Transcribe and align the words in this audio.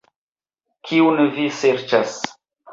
Kiun 0.89 1.23
vi 1.37 1.47
serĉas? 1.61 2.19